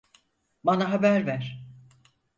[0.63, 1.63] Bana haber ver.